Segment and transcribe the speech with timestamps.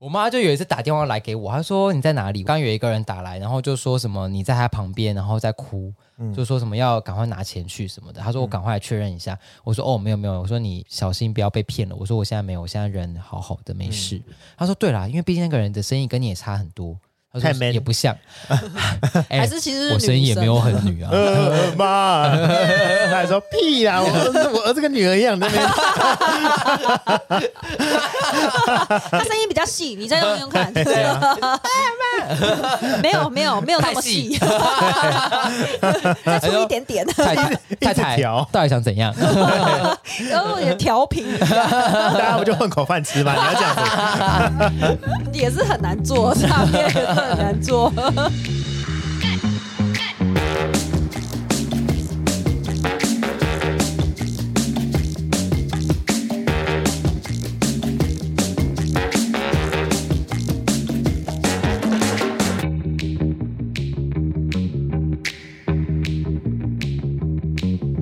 [0.00, 2.42] 我妈就有一次打电话来给我，她说你在哪里？
[2.42, 8.18] 刚有一个人打来，然后就说什么你在他旁边，然后在哭，嗯、就说什么要赶快拿钱去什么的。
[8.18, 9.34] 她说我赶快来确认一下。
[9.34, 11.94] 嗯、我说哦没有没有，我说你小心不要被骗了。
[11.94, 14.18] 我说我现在没有，我现在人好好的没事。
[14.56, 16.98] 她、嗯、说对啦，因为毕竟那个人的生意跟你也差很多。
[17.38, 18.16] 太 man 也不像，
[19.30, 21.10] 还是其实我声音也没有很女啊。
[21.78, 22.26] 妈，
[23.08, 24.08] 他还说屁呀，我
[24.52, 25.48] 我儿子跟女儿一样的。
[29.10, 30.72] 他声音比较细，你再用用看。
[33.00, 34.36] 没有没有没有那么细，
[36.24, 37.06] 再粗一点点。
[37.06, 37.34] 太
[37.80, 38.16] 太太
[38.50, 39.14] 到底想怎样？
[40.28, 43.34] 然后也调频，大家不就混口饭吃吗？
[43.36, 43.76] 你要这样
[45.30, 46.90] 子，也是很难做上面。
[47.20, 47.92] 很难做。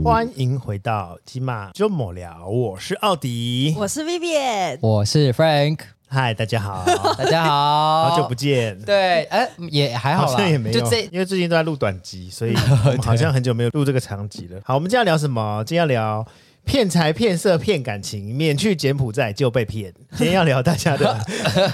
[0.04, 5.97] 欢迎回到今晚就末聊，我是奥迪，我是 Vivian，我是 Frank。
[6.10, 6.84] 嗨，大家好，
[7.18, 8.80] 大家好，好久不见。
[8.80, 12.54] 对，哎，也还好啦，好像也没有，就这，因为最近都在录短集，所以
[12.86, 14.58] 我们好像很久没有录这个长集了。
[14.64, 15.62] 好，我们今天要聊什么？
[15.66, 16.26] 今天要聊
[16.64, 19.92] 骗财骗色骗感情，免去柬埔寨就被骗。
[20.16, 21.14] 今天要聊大家的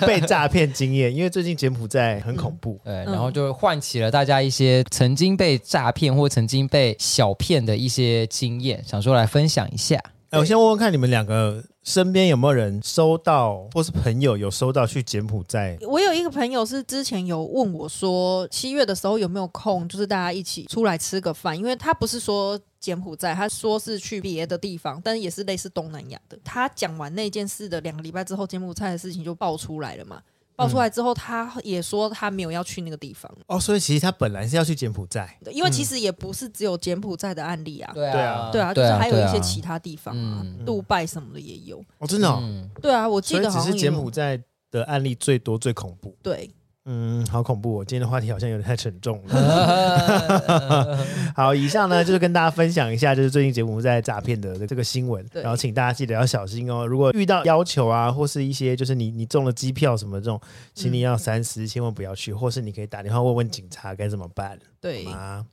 [0.05, 9.97] 被诈骗经验，因为最近柬埔寨很恐怖，对，然后就唤起了大家一些曾经被诈骗或曾经被小骗的一些经验，想说来分享一下。
[10.35, 11.63] 哎，我先问问看你们两个。
[11.85, 15.77] 身边有没有人收到，或是朋友有收到去柬埔寨？
[15.83, 21.55] 我有一个朋友是之前有问我说，七月的时候有没有空，就是大家一起出来吃个饭。
[21.55, 26.39] 因为他不是说柬埔寨，他说是去别的地方，但也是类似东南亚的。
[26.43, 30.23] 他讲完那件事的两个礼拜之后，柬埔寨的事情就爆出来了嘛。
[30.57, 33.31] 爆出来之后，他也说他没有要去那个地方。
[33.47, 41.83] 哦，所以其实他本来是要去柬埔寨，因为其实也不是只有柬埔寨的案例啊，对啊，对啊，就是还有一些其他地方啊，杜拜什么的也有。
[41.99, 42.43] 哦，真的，
[42.81, 46.51] 对啊，我记得好像只是柬埔寨的案例最多最恐怖，对。
[46.87, 47.85] 嗯，好恐怖哦！
[47.85, 50.99] 今天的话题好像有点太沉重了。
[51.35, 55.27] 好，以上呢就是跟大家分享一下，就是最近节目在诈骗的这个新闻。
[55.33, 56.87] 然后请大家记得要小心哦。
[56.87, 60.39] 如果遇到要求啊，或是一些就是你你中了机票什么这种，
[60.75, 62.35] 请你要三思，千万不要去。
[62.35, 64.59] 或是你可以打电话问问警察该怎么办。
[64.81, 65.47] 对啊。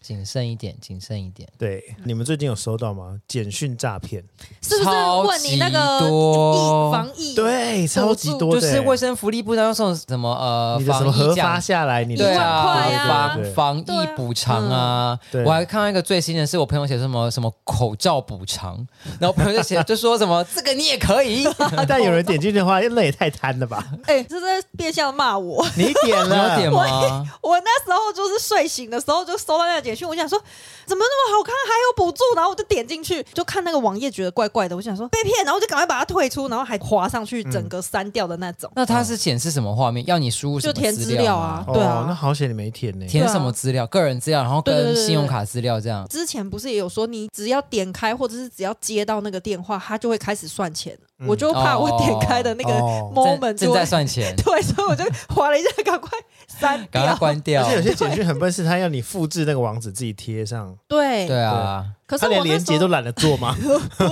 [0.00, 1.48] 谨慎一点，谨慎一点。
[1.58, 3.18] 对，你们最近有收到吗？
[3.26, 4.22] 简讯诈骗
[4.62, 4.90] 是不是
[5.26, 7.34] 问你那个防疫？
[7.34, 13.84] 对，超级多，就是卫生福利部要送什么呃，你的什么核发下来，你的一万块啊，防疫
[14.16, 15.18] 补偿啊。
[15.44, 18.86] 我还看到一个最新的是我朋友写什么什么口罩补偿，
[19.18, 21.44] 然后朋友就写就说什么这个你也可以，
[21.88, 23.84] 但有人点进去的话，那也太贪了吧？
[24.06, 25.66] 哎，这是变相骂我。
[25.76, 27.26] 你点了点吗？
[27.42, 29.87] 我那时候就是睡醒的时候就收到那个。
[29.88, 30.38] 简讯，我想说
[30.84, 34.76] 怎么那么好看，还有补助，然后我就点进去，就看那个网页，觉得怪怪的。
[34.76, 38.70] 我想说被骗，然后就赶快把它退出，然后还划上去，整个删掉的那种。
[38.74, 40.04] 那它是显示什么画面？
[40.06, 41.64] 要你输入就填资料啊？
[41.72, 43.06] 对啊，那好险你没填呢。
[43.06, 43.86] 填什么资料？
[43.86, 46.06] 个人资料，然后跟信用卡资料这样。
[46.08, 50.98] 之前不是也有说，你只要点开或者是只要接到那个电话，它就会开始算钱。
[51.26, 52.72] 我就怕我点开的那个
[53.12, 56.10] moment 正在算钱， 对，所以我就划了一下，赶快
[56.46, 57.62] 删掉，赶快关掉。
[57.64, 60.76] 而且有些 简讯很笨，是他要你复制那个网址自己贴上。
[60.86, 63.56] 对对啊，可是他连连接都懒得做吗？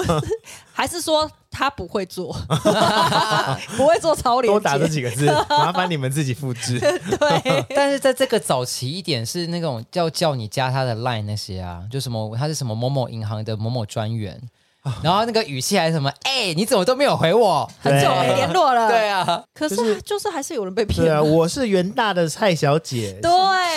[0.72, 2.37] 还是说他不会做？
[3.77, 4.59] 不会做超连接？
[4.59, 6.81] 多打这几个字，麻烦你们自己复制。
[6.81, 14.41] 对，但是在这个早期一点是那种叫叫你加他的 line 那些啊，就什么他是什么某某银行的某某专员。
[15.03, 16.11] 然后那个语气还是什么？
[16.23, 17.69] 哎、欸，你怎么都没有回我？
[17.81, 18.89] 很久没联络了。
[18.89, 21.05] 对啊，可是就是还是有人被骗。
[21.05, 23.19] 对啊，我是元大的蔡小姐。
[23.23, 23.31] 对，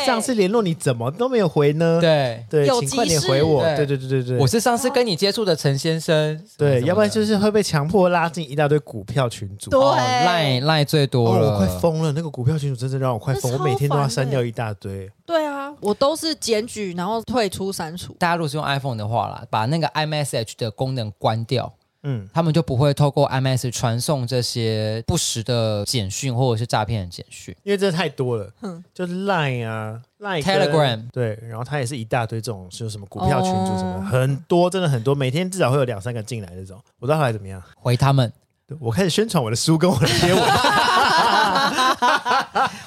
[0.05, 1.99] 上次联络你怎么都没有回呢？
[2.01, 3.63] 对对，请快点回我。
[3.75, 6.39] 对对对对对，我是上次跟你接触的陈先生。
[6.57, 9.69] 对，要不然就是会被强迫拉进一大堆股票群组。
[9.69, 12.11] 对，赖赖最多了，我快疯了。
[12.11, 15.09] 那个股票群组真的让我快疯，我每天都要删掉一大堆。
[15.25, 18.13] 对啊，我都是检举，然后退出删除。
[18.17, 21.71] 大家如果是用 iPhone 的话啦，把那个 iMessage 的功能关掉，
[22.03, 28.49] 嗯，他们就不会透过 iMessage 传送这些不实的简讯或者是诈骗的简讯，因为这太多了。
[28.61, 36.77] 嗯，就是 Line 啊，Line、Telegram，对，然后它也是一大堆这种，是什么股票群组什么的，哦、很多，真的很多，每天至少会有两三个进来这种。
[36.77, 38.31] 我不知道后来怎么样，回他们，
[38.79, 40.41] 我开始宣传我的书跟我的贴文。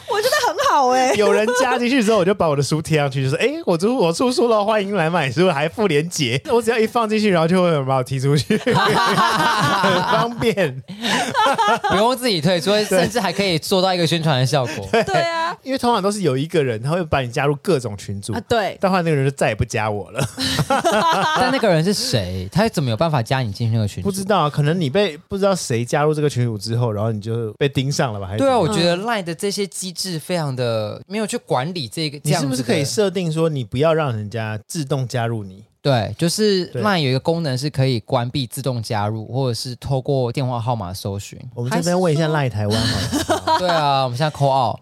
[0.09, 0.42] 我觉得很
[0.73, 10.83] 好哎、对， 有人加进去之后，我就把我的书贴上去，就说：“哎，我出我出书了，欢迎来买书，还附连结。”我只要一放进去，然后就会有人把我踢出去， 很方便，
[11.91, 14.89] 不用自己退， 所以甚至还可以做到一个宣传的效果。
[15.05, 20.27] 对啊，因为通常都是有一个人，他会把你加入各种群组，对，但后来那个人就再也不加我了。
[21.39, 22.49] 但那个人是谁？
[22.51, 24.09] 他怎么有办法加你进去那个群组？
[24.09, 28.27] 不知道啊，可能你被不知道谁加入这个群组之后，然后你就被盯上了吧？
[28.27, 30.62] 还是对啊，我觉得 Line 的这些机制非常的
[31.07, 35.65] 没有去管理这个，你是不是可以设定说你不要让人家自动加入你？
[35.83, 41.37] 对，就是 LINE 有一个功能是可以关闭自动加入，或者是透过电话号码搜寻。
[41.57, 44.79] 我们这边问一下 LINE 台湾好 对啊，我们现在 call out。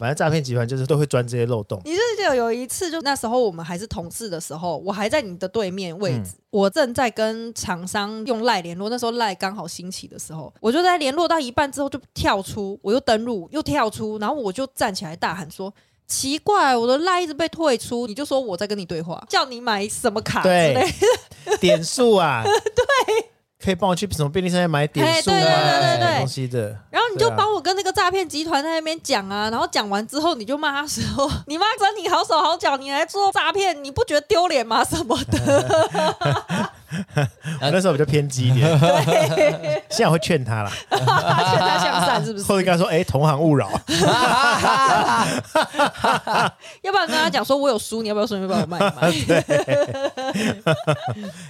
[0.00, 1.80] 反正诈骗集团就是都会钻这些漏洞。
[1.84, 15.72] 你是记得有一次，就那时候我们还是同事的时候，我还在你的对面位置，嗯、我正在跟厂商用 LINE 联络，那时候 LINE 刚好兴起的时候，我就在联络到一半之后就跳出，我又登录又跳出，然后我就站起来大喊说。
[16.10, 22.42] 奇怪，我的赖一直被退出，你就说我在跟你对话，叫你买什么卡之类的 点数啊，
[22.74, 23.30] 对，
[23.64, 26.76] 可以帮我去什么便利商店买点数啊，对对对对对，东西的。
[26.90, 34.82] 然后你就帮我跟那个诈骗集团在那边讲啊，然后讲完之后你就骂他说：“你妈整你好手好脚，你来做诈骗，你不觉得丢脸吗？
[34.84, 36.70] 什么的。”
[37.60, 42.44] 那时候比较偏激一点， 对，现在会劝他啦，劝他向善是不是？
[42.44, 43.70] 或者跟他说：“哎、欸，同行勿扰。
[46.82, 49.38] ”要不然跟他讲说：“我有书，你要不要顺便帮我卖一卖？”对，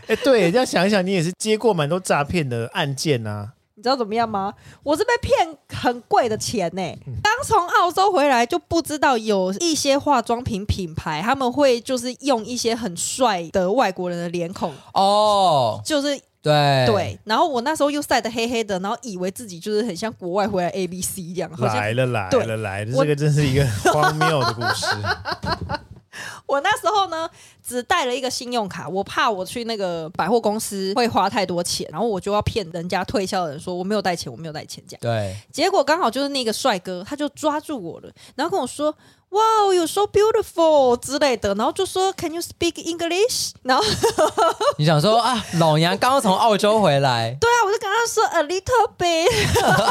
[0.08, 3.52] 哎、欸，对，这样想一想，你也是接过蛮多诈骗的案件啊。
[3.80, 4.52] 你知道怎么样吗？
[4.82, 6.98] 我是被骗很贵的钱呢、欸。
[7.22, 16.08] 刚从澳洲回来就不知道有一些化妆品品牌，他们会就是用一些很帅的外国人的脸孔哦，就是
[16.42, 17.18] 对对。
[17.24, 21.50] 然后我那时候又晒得黑黑的，然后以为自己就是很像国外回来 A B C 这样。
[21.58, 24.84] 来了来了来了，这个真是一个荒谬的故事。
[26.44, 27.30] 我那时候呢，
[27.70, 35.00] 只带了一个信用卡，我怕我去那个百货公司会花太多钱，然后我就要骗人家推销的人说我没有带钱，我没有带钱这样。
[35.00, 38.92] 对，结果刚好就是那个帅哥，他就抓住我了，然后跟我说。
[39.30, 43.52] 哇哦，you're so beautiful 之类的，然后就说 Can you speak English？
[43.62, 43.84] 然后
[44.76, 47.30] 你想说啊，老娘刚刚从澳洲回来。
[47.40, 49.30] 对啊，我就跟他说 a little bit。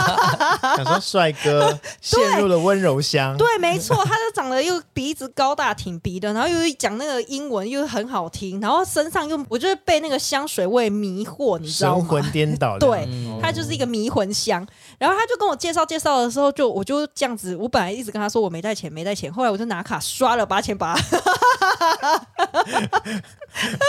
[0.76, 3.38] 想说帅哥陷入了温柔乡。
[3.38, 12.00] 对，没错，他就长得又鼻子高大挺鼻的，然后又讲那个英文又很好听，然后身上又我就是被那个香水味迷惑，你知道吗？
[12.00, 12.78] 神魂颠倒。
[12.80, 13.08] 对，
[13.42, 14.66] 它就是一个迷魂香。
[14.98, 19.32] 然后他就跟我介绍介绍的时候，就我就这样子，我本来一直跟他说我没带钱，没带钱。
[19.32, 20.94] 后来我就拿卡刷了八千八，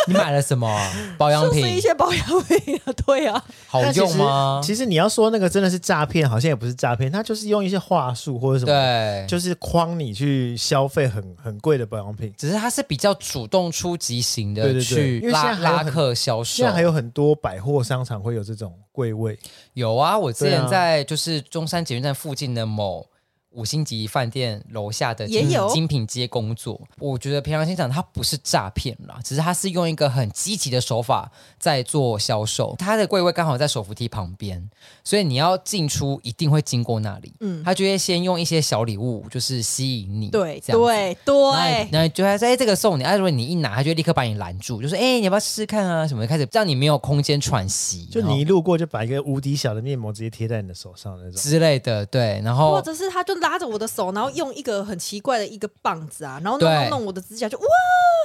[0.06, 0.72] 你买了什么
[1.18, 1.62] 保养品？
[1.62, 4.60] 就是一些保养品啊，对啊，好用吗？
[4.62, 12.32] 其实你要说那个真的是诈骗，好像也不是诈骗，他就是用一些话术或者什么，对，就是框你去消费很很贵的保养品。
[12.38, 19.36] 只是他是比较主动出击型的，去因为现在拉客销售，现在还有很多百货商场会有这种柜位。
[19.72, 23.04] 有啊，我之前在就是中山捷运站附近的某。
[23.52, 32.76] 五星级饭店楼下的也有精品街工作，我觉得平常心讲，它不是诈骗啦，只是它是用一个很积极的手法在做销售。
[32.78, 34.70] 它的柜位刚好在手扶梯旁边，
[35.02, 37.32] 所以你要进出一定会经过那里。
[37.40, 40.28] 嗯，他就会先用一些小礼物，就是吸引你。
[40.28, 41.88] 对，这样对对。
[41.90, 46.06] 然后就还说：“哎，这个送你。”哎，如果你一拿，他就立刻把你拦住，就说：“哎，你要不要试试看啊？
[46.06, 48.04] 什么？”开始让你没有空间喘息。
[48.04, 52.06] 就你一路过，就把一个无敌小的面膜直接贴在你的手上那种之类的。
[52.06, 53.39] 对，然后或者是他就。
[53.40, 57.64] 拉着我的手，然后用一个很奇怪的一个棒子啊，然后弄弄我的指甲，就哇，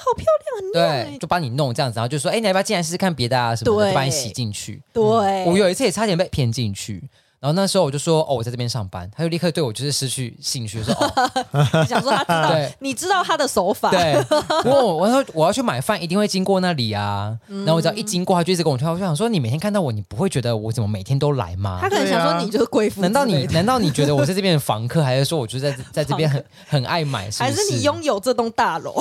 [0.05, 0.25] 好漂
[0.73, 4.81] 亮，很亮，就帮你弄这样子，然后就说，哎，你要不要进来试试看别的啊什么的，就把你洗进去。
[4.93, 7.09] 对，嗯，我有一次也差点被骗进去。
[7.45, 14.19] 然后那时候我就说，哦，我在这边上班，他就立刻对我就是失去兴趣，说，哦， 想说他知道，你知道他的手法，对。
[14.63, 17.37] 不过我说我要去买饭，一定会经过那里啊。
[17.47, 18.89] 嗯、然后我只要一经过，他就一直跟我跳。
[18.93, 21.77] 我就想说，你每天看到我，你不会觉得我怎么每天都来吗？
[21.79, 22.99] 他可能想说你就是贵妇。
[23.01, 27.43] 难道你难道你觉得我在这边的房客，还是说我就在 在这边很很爱买是是？
[27.43, 28.99] 还是你拥有这栋大楼，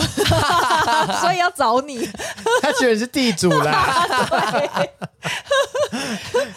[1.22, 2.06] 所以要找你？
[2.60, 4.06] 他居然是地主啦！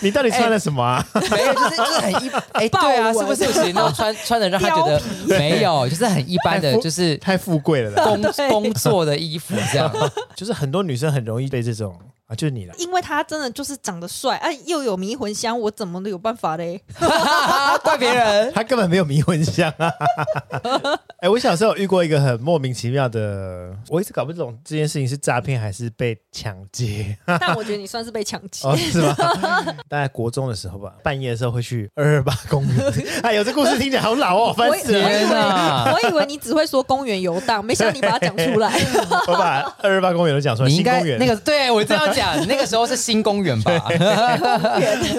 [0.01, 1.05] 你到底穿了什么啊？
[1.13, 2.43] 欸、没有，就是很一般。
[2.53, 9.91] 哎，对啊，是不是有些那种穿 穿的让他觉得没有，就是很一般的，就是太富贵了，工工作的衣服这样。
[10.35, 11.95] 就是很多女生很容易被这种
[12.27, 12.73] 啊，就是你了。
[12.77, 16.81] 因为他真的就是长得帅，哎、啊，又有迷魂香，我怎么都有办法嘞？
[17.83, 19.91] 怪别人， 他根本没有迷魂香啊！
[21.19, 27.17] 哎、欸，我小时候有遇过一个很莫名其妙的，我一直搞不懂这件事情是诈骗还是被抢劫。
[27.25, 29.15] 但我觉得你算是被抢劫，哦、是吗？
[29.89, 32.93] 大概国中的时候吧，半夜的时候会去二二八公园。
[33.23, 35.93] 哎呦，这故事听起来好老哦，烦死了！
[35.93, 38.71] 我以为你只会说公园游荡，没想到你把它讲出来。
[39.27, 43.71] 我把二二八公园都讲出来，你应该新公园那个对我这样讲，那个时候是新公园吧？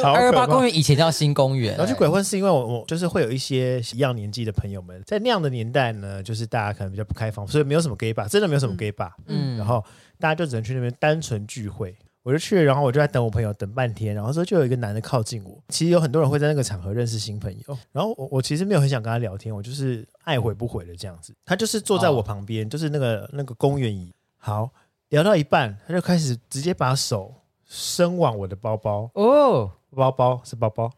[0.03, 1.77] 二二八公园以前叫新公园。
[1.77, 9.13] 然后去鬼混是因为我我就是会有一些一样年纪的朋友们，在那样的年代呢，就是大家可能比较不开放，所以没有什么 gay bar，真的没有什么 gay bar。
[9.27, 9.85] 嗯，然后
[10.19, 11.97] 大家就只能去那边单纯聚会。
[12.25, 15.57] 我就去了，然后我就在等我朋友，等半天，然后说就有一个男的靠近我。
[15.69, 21.33] 其实有很多人会在那个场合认识新朋友，然后我我其实没有很想跟他聊天，我就是爱回不回的这样子。
[21.47, 24.13] 他就是坐在我旁边，哦、就是那个那个公园椅。
[24.37, 24.69] 好，
[25.11, 27.35] 聊到一半，他就开始直接把手
[27.67, 29.73] 伸往我的包包哦。
[29.97, 30.93] 包包是包包，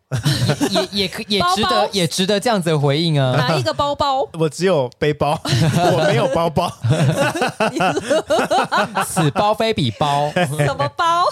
[0.71, 3.37] 也也可也值得也值得这样子的回应啊！
[3.39, 4.29] 哪一个包包？
[4.37, 5.41] 我只有背包，
[5.95, 6.69] 我没有包包。
[9.07, 11.25] 此包非彼包，什么包？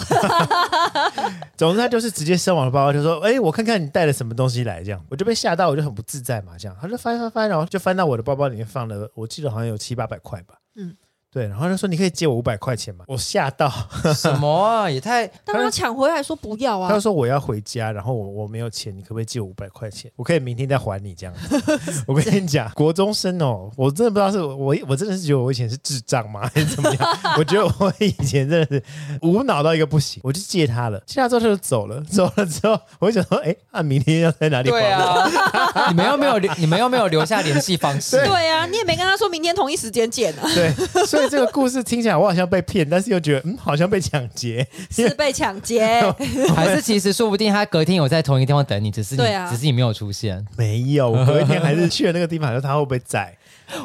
[1.57, 6.53] 总之他就是直接伸往了包包，就说：“哎，我看看你带了什么东西来。”这样我就被吓到，我就很不自在嘛。
[6.57, 10.55] 这样他就翻翻翻，然后就翻到我的包包里面放了，我记得好像有七八百块吧。
[10.77, 10.95] 嗯。
[11.31, 13.71] 对，然后他说：“你可以借我五百块钱吗？”我吓到，
[14.15, 14.89] 什么啊？
[14.89, 16.89] 也太 当他抢回来说不要啊！
[16.89, 20.11] 他说：“我要回家，然后我我没有钱，你可不可以借我五百块钱？
[20.15, 21.61] 我可以明天再还你这样子。
[22.07, 27.17] ”我跟你讲，国中生哦，我真的不知道是我，我真的是觉得我以前是智障吗，还是怎么样？
[27.37, 28.83] 我觉得我以前真的是
[29.21, 30.19] 无脑到一个不行。
[30.23, 35.29] 我就借他了，借他之后他就走了，走了之后我就想说：“哎，那明天要在哪里还？”对啊，
[35.89, 38.17] 你们又没有留，你们又没有留下联系方式。
[38.25, 40.41] 对啊，你也没跟他说明天同一时间见啊。
[40.55, 40.73] 对。
[41.05, 46.01] 所以这个故事听起来我好像被骗，但是又觉得嗯，好像被抢劫，是被抢劫，
[46.55, 53.35] 还是其实说不定他隔天有在同一个地方等你，只是你，啊、只是你没有出现，没有，我 隔一天还是去了那个地方，说他会不会在？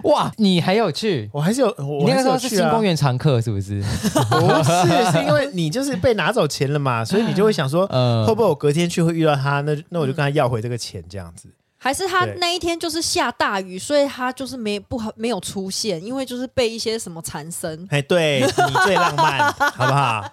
[0.04, 1.28] 哇，你还有去？
[1.30, 1.74] 我还是有，
[2.06, 3.82] 那个时候是新公园常客是不是？
[3.82, 9.60] 不是，是因为你就是被拿走钱了嘛，所以你就会想说，呃， 会不会我隔天去会遇到他？
[9.60, 11.48] 那那我就跟他要回这个钱，这样子。
[11.84, 17.86] 还是他那一天就是下大雨，所以他就是没不好没有出现，因为就是被一些什么缠身。
[17.90, 20.24] 哎，对，你最浪漫， 好不好？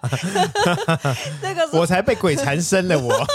[1.42, 3.28] 那个我才被鬼缠身了，我。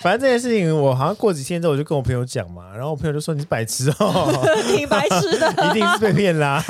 [0.00, 4.32] 反正这件事情，我好像过几天之后，我就跟我朋友讲嘛，然后我朋友就说：“你是白痴哦，
[4.74, 6.64] 挺白痴的， 一定是被骗啦。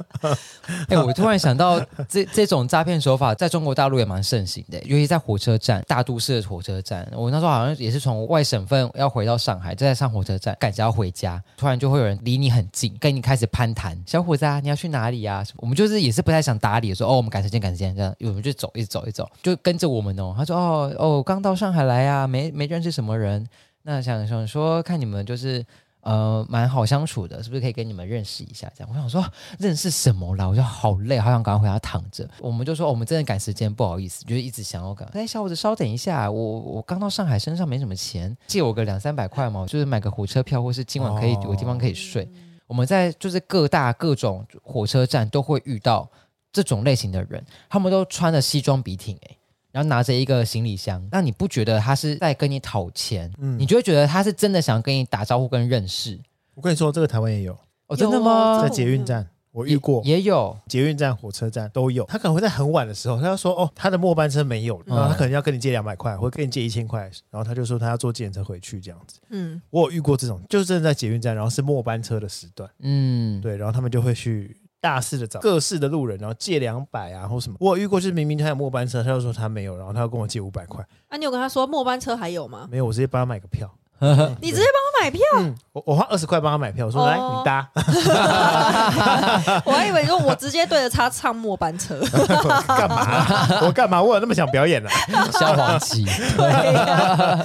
[0.88, 7.10] ”哎，我突然想到，这这种诈骗手法在中国大陆也蛮盛行的，尤其在火车站，大都市的火车站。
[7.16, 20.34] 我那时候好像也是从外省份要回到上海，正在上火车站，赶着要回家，突然就会有人离你很近，跟你开始攀谈：“小伙子啊，你要去哪里啊？”我们就是也是不太想搭理，说：“哦，我们赶时间，赶时间。”这样，我们就走，一直走，一直走，就跟着我们哦。
[20.36, 23.46] 他说：“哦哦，刚到上海来啊，没没。”认识什么人？
[23.82, 25.64] 那想想说，看你们就是
[26.00, 28.68] 呃蛮好相处的，是不是可以跟你们认识一下？
[28.76, 29.24] 这样，我想说
[29.60, 30.46] 认识什么啦？
[30.46, 32.28] 我就好累，好想赶快回家躺着。
[32.40, 35.08] 我们就说，我们真的赶时间，不好意思，就是一直想要赶。
[35.12, 42.24] 哎，小伙子，稍等一下，我我刚到上海，身上没什么钱，借我个两三百块嘛，就是买个火车票，或是今晚可以有地方可以睡。
[42.24, 42.28] 哦、
[42.66, 46.10] 我们在就是各大各种火车站都会遇到
[46.52, 49.36] 这种类型的人，他们都穿着西装笔挺、欸，哎。
[49.76, 53.30] 然后拿着一个行李箱，那你不觉得他是在跟你讨钱？
[53.36, 56.18] 嗯，你就会觉得他是真的想跟你打招呼、跟认识。
[56.54, 57.52] 我跟你说，这个台湾也有
[57.88, 58.62] 哦，真的吗？
[58.62, 62.06] 在捷运站，我遇过，也有捷运站、火车站都有。
[62.06, 69.18] 他可能会在很晚的时候，他要说哦，他的末班车没有，然后他可能要跟你借两百块，或跟你借一千块，然后他就说他要坐计程车回去这样子。
[69.28, 72.66] 嗯，我有遇过这种，就是真的在捷运站，然后是末班车的时段。
[72.80, 74.56] 嗯，对，然后他们就会去。
[74.86, 77.56] 大肆的找各式的路人，然后借两百啊，或什么。
[77.58, 80.80] 我有遇过，就是明明他有末班车，他就说他没有，然后他要跟我借五百块。
[81.08, 82.68] 啊，你有跟他说末班车还有吗？
[82.70, 83.68] 没有，我直接帮他买个票。
[84.42, 85.20] 你直接帮他买票？
[85.38, 86.86] 嗯，我我花二十块帮他买票。
[86.86, 87.68] 我说、哦、来，你搭。
[89.64, 91.98] 我还以为说我直接对着他唱末班车。
[92.68, 93.64] 干嘛？
[93.66, 94.00] 我干嘛？
[94.00, 95.26] 我有那么想表演呢、啊？
[95.32, 96.04] 消防器。
[96.36, 97.42] 对、啊。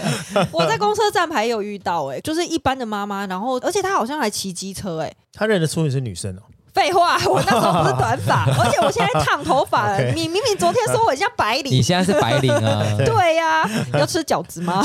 [0.51, 6.41] 我在公车站牌有遇到、欸，哎，就是一般的妈妈，然后而且她好像还骑机车、欸，哎，她认得出你是女生哦。
[6.73, 10.01] 废话，我那时候不是短发， 而且我现在烫头发了。
[10.15, 12.83] 你明明昨天说我很像白领，你现在是白领啊？
[13.05, 14.81] 对呀，要吃饺子吗？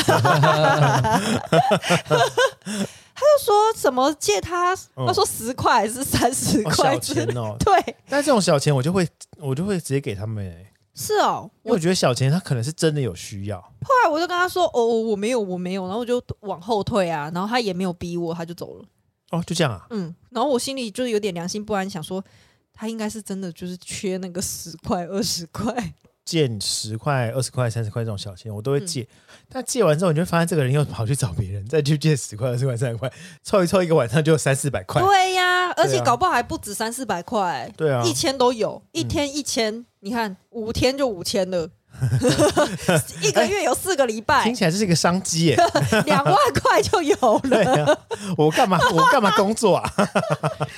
[3.19, 6.75] 他就说什么借他，他说十块还是三十块？
[6.75, 7.57] 小钱哦。
[7.59, 10.55] 对，但这种小钱我就会，我就会直接给他们。
[10.95, 13.59] 是哦，因为我觉得小钱他可能是真的有需要。
[13.59, 18.85] 后来我就跟他说：“哦，我没有，我没有。”然后我就往后退啊，然后他也没有逼我，他就走了。
[19.31, 19.87] 哦，就这样啊。
[19.91, 22.25] 嗯，然后我心里就是有点良心不安，想说
[22.73, 25.95] 他应该是真的就是缺那个十块二十块。
[26.25, 29.03] 借十块、二十块、三十块这种小钱，我都会借。
[29.03, 29.07] 嗯、
[29.49, 33.09] 但借完之后，你就会发现这个人又跑去找别人，再去借十块、二十块、三十块，
[33.45, 35.01] 凑一凑一个晚上就有三四百块。
[35.01, 37.73] 对呀、啊，而且搞不好还不止三四百块。
[37.77, 41.71] 对啊，一千都有，一天一千，嗯、你看五天就五千了。
[43.23, 45.57] 一个月有四个礼拜，听起来这是一个商机耶，
[46.07, 47.85] 两万块就有了。
[47.87, 47.99] 啊、
[48.37, 48.79] 我干嘛？
[48.93, 49.93] 我干嘛工作啊？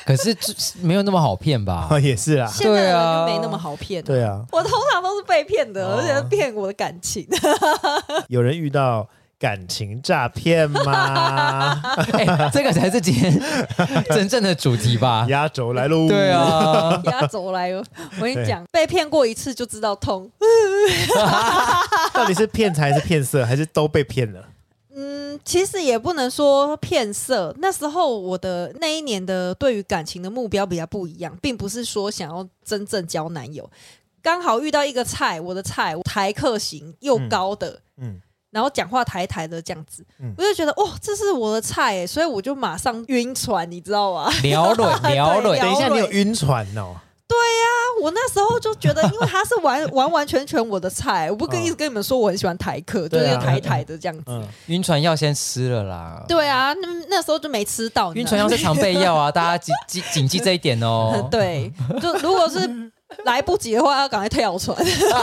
[0.04, 0.36] 可是
[0.80, 1.88] 没有那么好骗吧？
[2.02, 4.02] 也是啊，现在的人就没那么好骗。
[4.02, 7.26] 对啊，我通常都是被骗的，而且骗我的感情。
[8.28, 9.08] 有人遇到。
[9.38, 11.80] 感情诈骗吗？
[12.12, 13.40] 欸， 这个才是今天
[14.10, 15.26] 真正的主题吧？
[15.28, 16.08] 压轴来喽！
[16.08, 17.84] 对啊，压轴来喽！
[18.18, 20.28] 我跟你讲，被骗过一次就知道痛。
[22.12, 24.44] 到底是骗财还是骗色，还是都被骗了？
[24.96, 27.54] 嗯，其实也不能说骗色。
[27.58, 33.70] 那时候我的那一年的对于感情的目标比较不一样，并不是说想要真正交男友。
[34.20, 38.14] 刚好遇到一个菜，我的菜台客型又高的，嗯。
[38.14, 38.20] 嗯
[38.58, 44.28] 然后讲话台台的这样子，嗯、我就觉得哇，这是我的菜哎，所以我就马上晕船，你知道吗？
[44.42, 44.84] 撩蕊
[45.14, 46.96] 撩蕊，等一下你有晕船哦？
[47.28, 54.24] 对呀、啊，我那时候就觉得，因为他是完完 完全全我的菜，我不跟一直跟你们说我很喜欢台客，哦、就是台台的这样子。
[54.26, 56.24] 嗯嗯、晕船药先吃了啦。
[56.26, 58.12] 对啊，那那时候就没吃到。
[58.14, 61.28] 晕船药是常备药啊，大家谨谨谨记这一点哦。
[61.30, 61.72] 对，
[62.02, 62.90] 就如果是。
[63.24, 64.76] 来不及的话，要赶快跳船。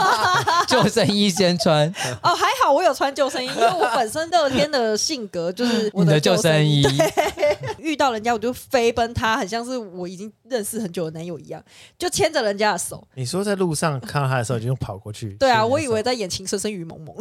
[0.66, 1.88] 救生衣先穿。
[2.22, 6.84] 哦，还好我有穿救生衣，因为我本身乐天的性格就是 我的救生衣。
[7.78, 11.62] 遇到人家我就飞奔他，很像是我已经认识很久的男友一样，
[11.96, 13.06] 就牵着人家的手。
[13.14, 15.30] 你说在路上看到他的时候，就跑过去。
[15.34, 17.14] 对啊，我以为在演《情深深雨蒙蒙》。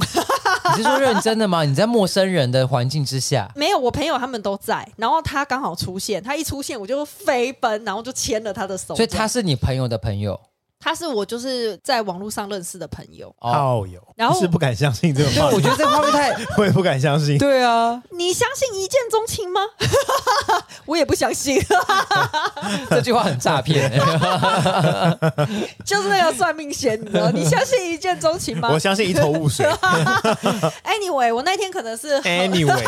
[0.78, 1.64] 你是说认真的吗？
[1.64, 3.48] 你在陌生人的环境之下？
[3.56, 8.96] 没有，我朋友他们都在，然后他刚好出现，他一出现我就飞奔，然后就牵了他的手。
[8.96, 10.40] 所以他是你朋友的朋友。
[10.86, 17.40] 他是我就是在网络上认识的朋友，炮友，然后是不敢相信这个话，我觉得这个话太， 我也不敢相信。
[17.40, 19.62] 对啊，你相信一见钟情吗？
[20.86, 21.60] 我也不相信，
[22.92, 23.92] 这句话很诈骗，
[25.84, 27.32] 就是那个算命仙，你知道？
[27.32, 28.70] 你相信一见钟情吗？
[28.72, 29.66] 我相信一头雾水。
[30.86, 32.86] Anyway，我那天可能是 Anyway，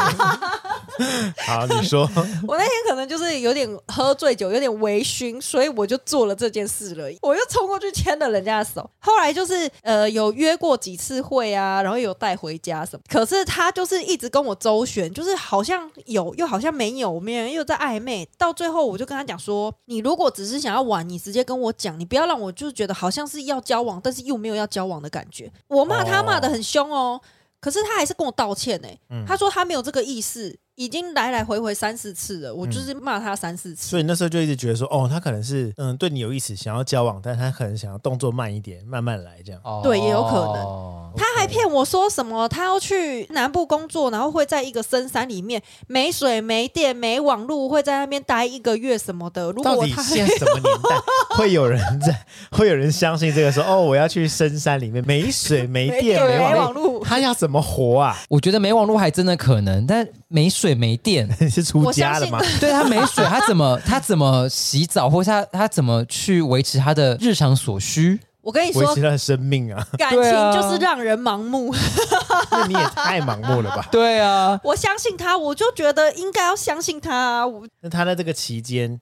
[1.48, 2.08] 好，你说，
[2.48, 7.87] 我那天可能就是有点喝醉酒，有点微醺，所以我就做了这件事了，我又冲过去。
[7.92, 13.04] 牵了人家的手，后来就是呃有约过几次会啊，然后有带回家什么。
[13.10, 18.28] 可是他就是一直跟我周旋，就是好像有又好像没有，我们又在暧昧。
[18.38, 27.20] 到最后我就跟他讲说：“你如果只是想要玩，你直接跟我讲，你不要让我就是觉得好像是要交往，但是又没有要交往的感觉。”我骂他骂的很凶哦，
[27.60, 28.88] 可是他还是跟我道歉呢。
[29.26, 30.58] 他说他没有这个意思。
[30.78, 33.90] 已经来来回回三四次了，我就是骂他三四次。
[33.90, 39.60] 所以那时候就一直觉得说，哦，他可能是嗯对你有意思，想要交往，但他可能想要动作慢一点，慢慢来这样。
[39.64, 41.12] 哦、对，也有可能。
[41.18, 49.52] 他还骗我说什么，他要去南部工作，然后会在一个深山里面，没水、没电、没网络，会在那边待一个月什么的。
[49.52, 50.96] 如果到底现在什么年代
[51.36, 58.16] 会有人在，会有人相信这个说，哦，我要去深山里面，没水、没电、没网络，他要怎么活啊？
[58.30, 60.76] 我觉得没网络还真的可能，但没水。
[60.76, 62.40] 没电，你 是出家了吗？
[62.60, 68.20] 对，他没水，他怎么他怎么洗澡，或者他他怎么去维持他的日常所需？
[68.42, 71.74] 我跟你说，维持他的生命啊，感情就是让人盲目。
[72.52, 73.88] 那你也太盲目了吧？
[73.92, 77.44] 对啊，我相信他，我就觉得应该要相信他啊。
[77.82, 79.00] 那他在这个期间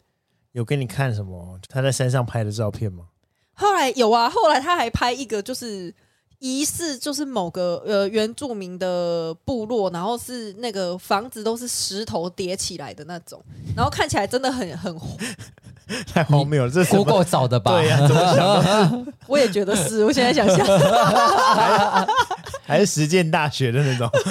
[0.54, 1.60] 有给你看什么？
[1.70, 3.04] 他在山上拍的照片吗？
[3.54, 5.94] 后来有啊，后来他还拍一个，就是。
[6.46, 13.42] 疑似就是某个呃原住民的部落，然后是那个房子都是石头叠起来的那种，
[13.76, 14.96] 然后看起来真的很很
[16.14, 17.72] 太荒谬了，这是 Google 找的吧？
[17.72, 19.08] 对呀、啊，怎么想？
[19.26, 22.08] 我也觉得是，我现在想想，还，
[22.64, 24.24] 还是实践大学的那种， 不是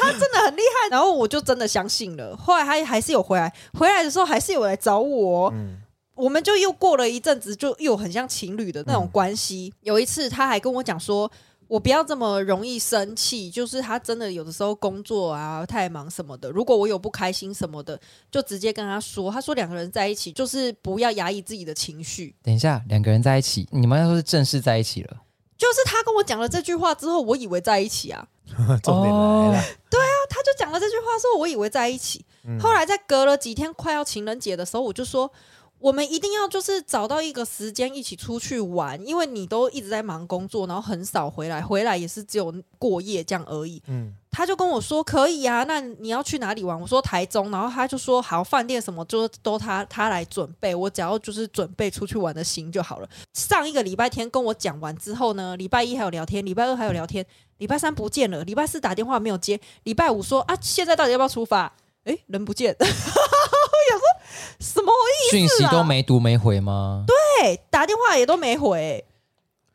[0.00, 2.34] 他真的很厉害，然后我就真的相信了。
[2.36, 5.50] 后来他还是有回来，回来的时候还是有来找我。
[5.54, 5.76] 嗯
[6.20, 9.72] 我们就又过了一阵子，就又很像情侣的那种关系。
[9.74, 11.30] 嗯、有一次，他还跟我讲说
[11.66, 16.50] ：“我不要这么容易生气，就是他真的有的时候工作啊太忙什么的。
[16.50, 17.98] 如果我有不开心什么的，
[18.30, 19.30] 就直接跟他说。
[19.30, 22.34] 他说两个人在一起，就是不要压抑自己的情绪。
[22.42, 25.16] 等一下，两个人在一起，你们要说是正式在一起了？
[25.56, 28.26] 就是他跟我讲了这句话之后，我以为在一起啊。
[28.82, 29.58] 重点来了。
[29.58, 32.24] 哦、对啊，他就讲了这句话，说我以为在一起。
[32.44, 35.30] 嗯、后来在隔了几天，快要情人节的时候，我就说。
[35.80, 43.82] 我们一定要就是找到一个时间一起出去玩，因为你都一直在忙工作，然后很少回来，回来也是只有过夜这样而已。
[43.86, 46.78] 嗯，他就跟我说可以啊，那你要去哪里玩？
[46.78, 53.08] 我说台中，然后他就说好，饭店什么就都他他来准备，我只要就是准备出去玩的心就好了。
[53.32, 57.24] 上一个礼拜天跟我讲完之后呢，礼拜一还有聊天，礼拜二还有聊天，
[57.56, 61.72] 礼拜三不见了，礼拜四打电话没有接，礼拜五说啊，现在到底要不要出发？
[62.04, 62.76] 哎，人不见。
[63.80, 64.04] 我想说
[64.58, 65.36] 什么意思？
[65.36, 67.04] 讯息都没读没回吗？
[67.06, 69.04] 对，打电话也都没回。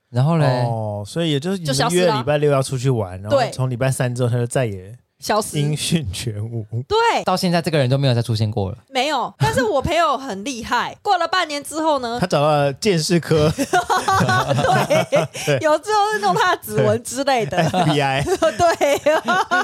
[0.10, 6.66] 然后嘞，哦，所以也就是你们约礼拜六要出去玩，然后从礼拜三之后他就再也消失，音讯全无。
[6.88, 8.78] 对，到现在这个人都没有再出现过了。
[8.90, 17.58] 没有，但是我朋友很厉害，过了半年之后呢，他找到了鉴识科， 对，有之后弄他的指纹之类的。
[17.70, 18.24] FBI，
[18.56, 19.02] 对，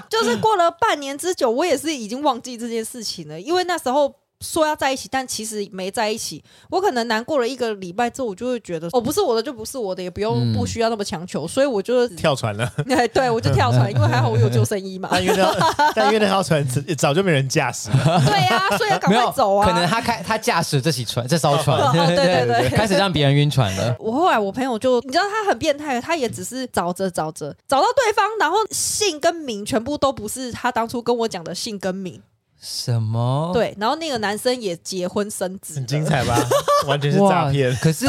[0.10, 4.14] 就是过了半年之久，我也是已经忘记这件事情了，因为那时候。
[4.42, 6.44] 说要在一起，但其实没在一起。
[6.70, 12.70] 我可能难过了一个礼拜之后，我就会觉得，哦，不是我的就不是我的，也不用不需要那么强求，所以我就跳船了。
[12.86, 15.10] 对，对我就跳船，因为还好 我有救生衣嘛。
[15.12, 18.22] 但因为那，但因为那条船早就没人驾驶了。
[18.26, 19.68] 对呀，所以要赶快走啊。
[19.68, 23.96] 可能他开他驾驶这艘船，这艘船，对对对，开始让别人晕船了。
[24.00, 32.22] 我后来我朋友就，你知道他很变态，他也只是找着找着找到对方，然后姓跟名全部都不是他当初跟我讲的姓跟名。
[32.62, 33.50] 什么？
[33.54, 36.38] 对，然后那个男生也结婚生子，很精彩吧？
[36.88, 37.76] 完全是诈骗。
[37.78, 38.06] 可是，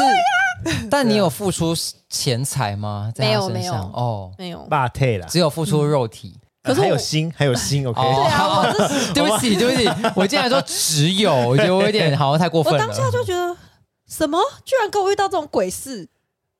[0.90, 1.74] 但你有付出
[2.10, 3.10] 钱财吗？
[3.16, 4.58] 没有，没有哦，没有。
[4.68, 6.38] 霸退了，只有付出肉体。
[6.62, 7.86] 可是还有心，还有心。
[7.88, 8.00] OK。
[8.00, 8.72] 对啊，
[9.14, 12.78] 对不起，对不起，我竟然说只有， 我觉得我有点好像太过分了。
[12.78, 13.56] 我当下就觉得，
[14.06, 14.38] 什么？
[14.64, 16.08] 居然跟我遇到这种鬼事？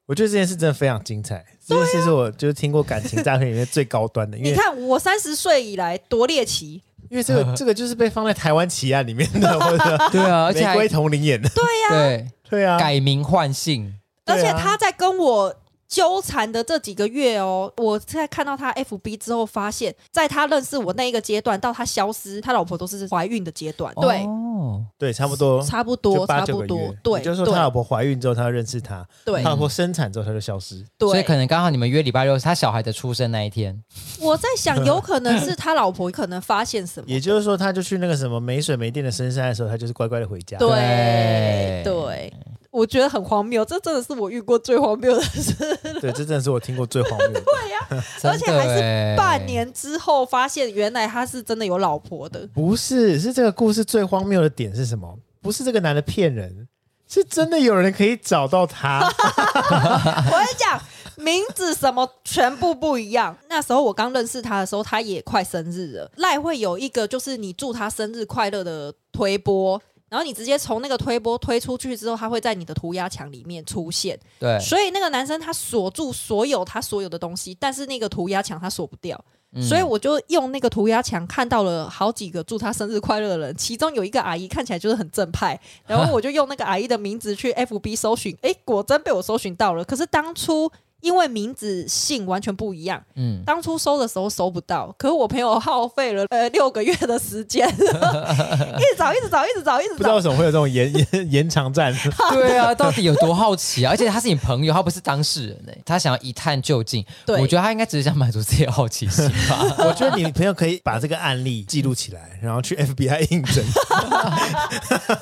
[0.07, 1.45] 我觉得这件事真的非常精彩。
[1.65, 4.37] 这件事是我就是听过感情诈骗里面最高端的。
[4.37, 6.83] 你看，我三十岁以来多猎奇。
[7.13, 12.29] 因为这个 这个就是被放在台湾奇案里面的， 或者对啊，而且玫瑰童林演的，对呀，对。
[12.49, 13.95] 对啊，改名换姓，
[14.27, 15.55] 而且他在跟我。
[15.93, 23.95] 纠缠的这几个月哦，我在看到他 FB 之后，发现在他认识我那一个阶段到他消失，他老婆都是怀孕的阶段。
[23.97, 26.69] 对，哦，对，差不多，差不多，八九个月。
[26.69, 29.07] 差不多，对，就是说他老婆怀孕之后，他认识他。
[29.23, 30.83] 对，他老婆生产之后，他就消失。
[30.97, 33.79] 对，所以可能刚好你们约礼拜六，他小孩的出生那一天。
[34.19, 37.07] 我在想，有可能是他老婆可能发现什么。
[37.07, 40.57] 也就是说，他就去那个什么没水没电的深山的时候，他就是乖乖的回家。
[40.57, 42.33] 对对。
[42.73, 45.55] 我觉得很荒谬，这真的是我遇过最荒谬的事。
[46.01, 47.41] 对，这真的是我听过最荒谬的。
[47.45, 52.49] 对呀、啊，而且还是半年之后发现，原来他是真的有老婆的。
[52.55, 55.19] 不是，是这个故事最荒谬的点是什么？
[55.43, 56.67] 不是这个男的骗人，
[57.07, 59.01] 是真的有人可以找到他。
[59.05, 60.81] 我跟你讲，
[61.17, 63.37] 名字什么全部不一样。
[63.51, 66.11] 那时候我刚认识他的时候，他也快生日了。
[66.17, 69.79] 赖会有一个，就是你祝他生日快乐的推播。
[70.13, 74.19] 然后你直接从那个推波推出去之后，它会在你的涂鸦墙里面出现。
[74.39, 79.19] 对，所以那个男生他锁住所有他所有的东西，但是那个涂鸦墙他锁不掉。
[79.55, 89.83] 嗯、所以我就用那个涂鸦墙看到了好几个祝他生日快乐的人，其中有一个阿姨看起来就是很正派，然后我就用那个阿姨的名字去 FB 搜寻，哎，果真被我搜寻到了。
[89.83, 90.71] 可是当初。
[91.03, 101.93] 因为名字姓完全不一样，嗯，当初搜的时候搜不到，可是我朋友耗费了呃六个月的时间， 一直找，一直找，一直找，一直找，不知道为什么会有这种延 延延长战。
[102.33, 103.91] 对啊，到底有多好奇啊？
[103.91, 107.05] 而且他是你朋友，他不是当事人呢，他想要一探究竟。
[107.27, 109.59] 对，我觉得他应该只是想满足自己的好奇心吧。
[109.79, 113.65] 我觉得你朋友可以把这个案例记录起来，然后去 FBI 应征，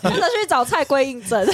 [0.02, 1.48] 真的去找蔡龟应征。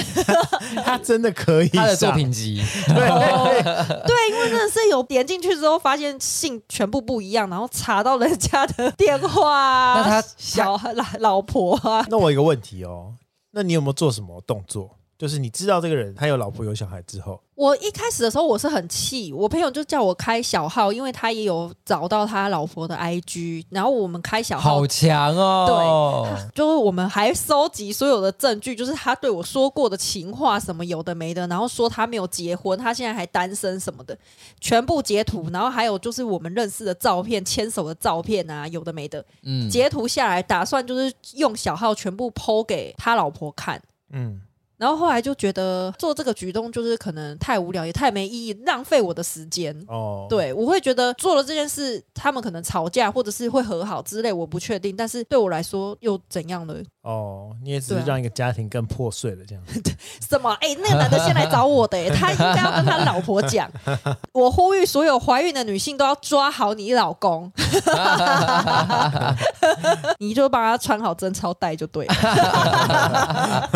[0.83, 4.16] 他真的可以，他的作品集，对对。
[4.16, 12.05] 对，因为真的是有点进去之后，发现姓全部不一样，然后查到人家的电话，那他小孩老老婆啊。
[12.09, 13.13] 那我有一个问题哦，
[13.51, 14.96] 那你有没有做什么动作？
[15.17, 17.41] 就是你知道这个人他有老婆有小孩之后。
[17.55, 26.27] 我一开始的时候我是很气，我朋友就叫我开小号，因为他也有找到他老婆的 IG，然后我们开小号，好强哦！
[26.29, 34.15] 对，就是我们还收集所有的证据，就是他对我说过的情话什么有的没的，然后说他没有结婚，他现在还单身什么的，
[34.61, 44.41] 全部截图，然后还有就是我们认识的照片、牵手的照片啊，有的没的，嗯，截图下来，打算就是用小号全部 PO 给他老婆看，嗯。
[44.77, 49.75] 然后后来就觉得做这个举动就是可能太无聊，也太没意义，浪费我的时间。
[49.87, 54.95] 哦，对，我会觉得做了这件事，他们可能吵架或者是会和好之类，我不确定。
[54.95, 56.75] 但是对我来说又怎样呢？
[57.01, 59.63] 哦，你也只是让一个家庭更破碎了这样。
[59.63, 59.67] 啊、
[60.29, 60.51] 什么？
[60.61, 63.67] 哎，那个男的先来找我的， 他应该要跟他老婆讲。
[64.33, 67.51] 我呼吁所有怀孕的女性都要抓好你老公，
[70.19, 73.69] 你就帮他穿好贞操带就对了。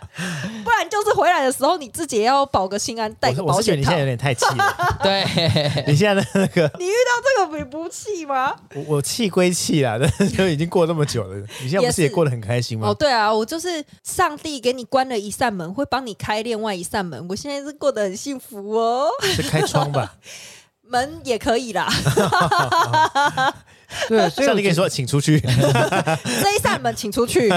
[0.64, 3.56] 不然就是回来的时候你自己也要保个心安，带个保险套。
[3.56, 4.96] 我是觉得你现在有点太气了。
[5.02, 5.24] 对，
[5.86, 8.54] 你现在的那个，你遇到这个你不气吗？
[8.74, 12.88] 我我气归气啦，但是就已经过那么久了，你现在不是也过得很开心吗？
[12.88, 17.26] 哦，对啊，我就是上帝给你关了一扇门，会帮你开另外一扇门。
[17.28, 19.08] 我现在是过得很幸福哦。
[19.22, 20.14] 是开窗吧？
[20.82, 21.88] 门也可以啦。
[24.08, 25.40] 对， 所以上帝跟你说，请出去。
[25.40, 27.48] 这一扇门，请出去。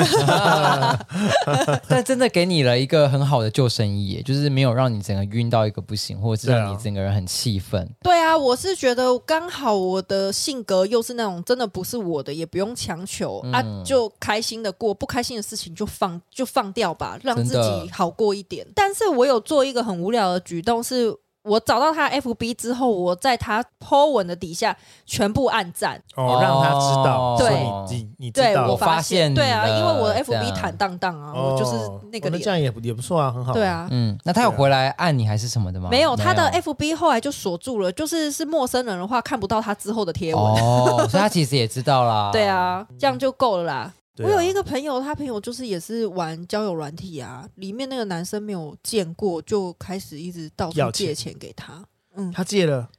[1.87, 7.89] 但真的给你了一个很好的救生衣，就是没有让你整个晕到一个不行，或者是让你整个人很气愤。
[8.01, 18.65] 对啊，我是觉得刚好我的性格又是那种真的不是我的，也不用强求、嗯、啊，就开心的过，不开心的事情就放就放掉吧，让自己好过一点。
[18.75, 21.15] 但是我有做一个很无聊的举动是。
[21.43, 24.75] 我找到他 FB 之后，我在他 po 文的底下
[25.05, 27.49] 全部按赞，哦，让他知道，对，
[27.89, 31.75] 你你知道，对我发现，对啊，因为我的 FB 坦荡荡啊，我就是
[32.11, 35.89] 那个脸，那这样也也不错啊，很好，对啊，嗯，那他有回来按你还是什么的吗？
[35.91, 43.93] 没有，他的 FB 后来就锁住了，就是是陌生人的话看不到他之后的贴文，哦，所以他其实也知道啦， 对啊，这样就够了啦。
[44.17, 51.83] 我有一个朋友，他朋友就是也是玩交友软体啊，里面那个男生没有见过，就开始一直到处借钱给他。
[52.15, 52.91] 嗯，他借了，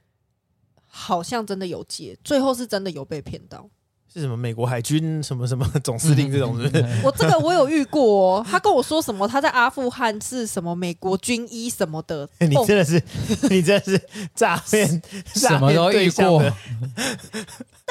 [0.89, 3.71] 好像真的有借，最后是真的有被骗到。
[4.15, 6.87] 是什么美国海军什么什么 总司令这种是不是？
[7.03, 12.29] 我这个我有遇过，哦，他跟我说什么他在阿富汗是什么美国军医什么的。
[12.39, 13.03] 你真的是，
[13.51, 14.01] 你真的是
[14.33, 15.03] 诈骗，
[15.35, 16.41] 什么都遇过。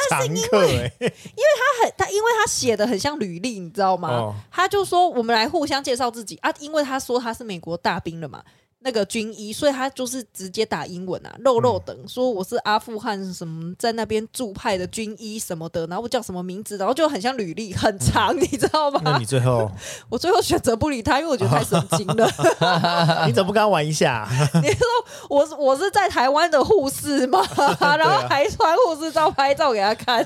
[0.10, 1.14] 但是因为，因为
[1.60, 4.10] 他很他，因为他写的很像履历，你知道吗？
[4.10, 8.42] 哦，他就说我们来互相介绍自己啊，因为他说他是美国大兵了嘛。
[8.86, 19.00] 那个军医，所以他就是直接打英文啊，肉肉等说我是阿富汗什么在那边驻派的军医什么的，然后叫什么名字，然后就很像履历，很长，你知道吗？
[19.06, 19.72] 那你最后，
[20.10, 22.30] 我最后选择不理他，因为我觉得太神经了。
[23.26, 24.28] 你怎么不跟他玩一下？
[24.62, 24.86] 你说
[25.30, 27.42] 我是我是在台湾的护士吗？
[27.80, 30.22] 然后还穿护士照拍照给他看。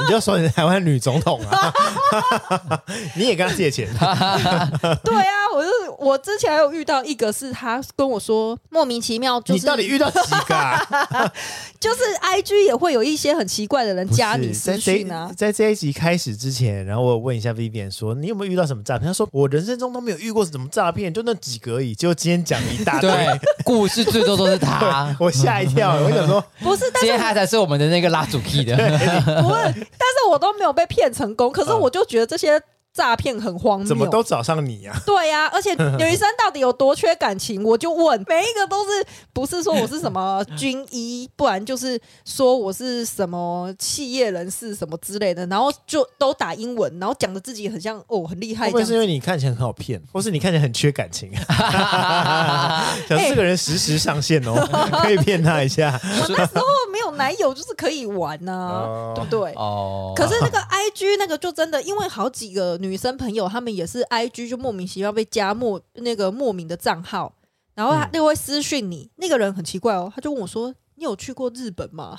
[0.00, 1.70] 你就说你是台湾女总统啊？
[3.16, 3.86] 你也跟他借钱？
[5.04, 7.81] 对啊，我是我之前还有遇到一个是他。
[7.96, 11.32] 跟我说莫名其妙，就是，你到底遇到几个啊？
[11.80, 15.32] 就是 I G 也会有一些很奇怪的人加你私讯啊。
[15.36, 19.06] 在这一集开始之前，然后我问一下 Vivian 说，你有没有遇到什么诈骗？
[19.06, 21.94] 他说我人生中都没有遇过什么诈骗，就那几个而已。
[21.94, 25.94] 结果今天讲了一大堆，对，故事最多都是他，我吓一跳。
[25.94, 28.76] 我想说，不是，今天他才是我们的那个拉主 key 的，
[29.42, 31.50] 不是，但是我都没有被骗成功。
[31.50, 32.60] 可是我就觉得这些。
[32.92, 34.92] 诈骗很荒谬，怎么都找上你呀？
[35.06, 37.64] 对呀， 而且女生到底有多缺感情？
[37.64, 48.66] 我就问，每一个都是不是说我是什么军医，不然就是说我是什么企业人士什么之类的，然后就都打英文，然后讲的自己很像哦，很厉害。
[48.66, 51.32] 会不会是因为你看起来很好骗，或是你看起来很缺感情？
[53.08, 54.54] 想这个人实时上线哦，
[55.02, 55.98] 可以骗他一下。
[56.02, 59.52] 我那时候没有男友，就是可以玩呐，对不对？
[59.54, 60.12] 哦。
[60.14, 62.78] 可是那个 IG 那个就真的，因为好几个。
[62.82, 67.32] 女生朋友，他们也是 IG 就莫名其妙被加莫那个莫名的账号，
[67.74, 69.04] 然后他就会私讯你。
[69.04, 72.16] 嗯、那个人很奇怪哦，他就问我说：“你有去过日本吗？”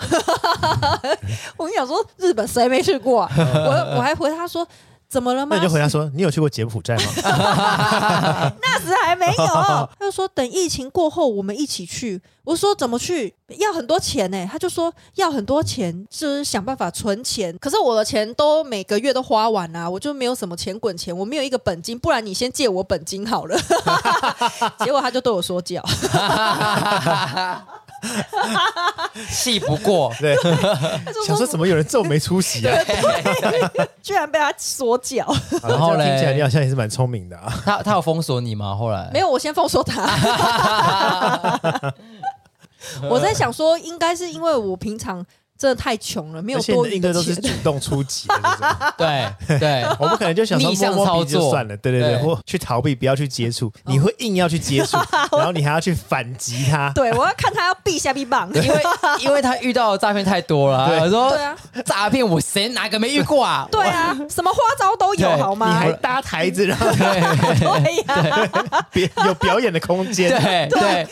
[1.58, 3.32] 我跟你讲说，日本谁没去过啊？
[3.38, 4.68] 我 我还回他说。
[5.14, 5.56] 怎么了吗？
[5.56, 7.04] 那你就回答说，你有去过柬埔寨吗？
[8.64, 9.46] 那时还没有。
[10.00, 12.20] 他就说等疫情过后我们一起去。
[12.44, 13.32] 我说怎么去？
[13.60, 14.50] 要很多钱呢。
[14.52, 17.56] 他就说要很多钱，就是想办法存钱。
[17.60, 22.00] 可是我的钱都每个月都花完了，我就没有什么钱滚钱，我没有一个本金。
[22.00, 23.56] 不然你先借我本金好了。
[24.84, 25.80] 结果他就对我说教。
[29.32, 30.36] 气不过，对，
[31.26, 32.78] 想说怎么有人这么没出息啊？
[34.02, 35.26] 居然被他锁脚，
[35.64, 37.54] 然后呢，听起来你好像也是蛮聪明的啊。
[37.64, 38.76] 他他有封锁你吗？
[38.76, 40.04] 后来没有，我先封锁他。
[43.10, 45.26] 我在想说，应该是因为我平常。
[45.64, 47.14] 真的太穷了，没有多余的钱。
[47.14, 48.68] 都是主动出击的这种。
[48.98, 53.72] 对 对， 我们可能就想说摸摸鼻子就算了，对对对，或去逃避，不要去接触。
[53.86, 54.98] 你会硬要去接触，
[55.38, 56.92] 然后你还要去反击他。
[56.94, 58.84] 对，我要看他要避下避棒，因为
[59.22, 61.00] 因为他遇到的诈骗太多了。
[61.02, 63.66] 我说对啊，诈骗我谁哪个没遇过啊？
[63.72, 65.68] 对啊，什么花招都有，好吗？
[65.70, 67.88] 你还搭台子，然后对
[68.92, 70.30] 别有表演的空间。
[70.30, 71.08] 对对，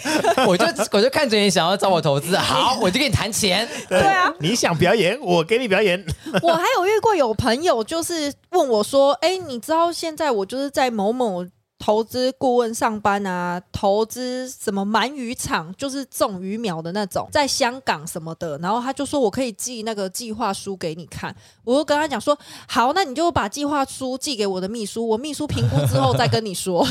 [0.45, 3.65] 我就我就看着你想要找我投资，好，我就跟你谈钱。
[3.87, 4.29] 对啊。
[4.41, 6.03] 你想表演，我给你表演。
[6.41, 11.45] 我还有遇过有朋友，就是问我说：“哎，你知道现在我就是在某某
[11.81, 18.55] 投资顾问上班啊，投资什么鳗鱼场，就是种鱼苗的那种，在香港什么的。
[18.59, 26.87] 然后他就说我可以寄那个计划书给你看，我就跟他讲说好，那你就把计划书寄给我的秘书，我秘书评估之后再跟你说。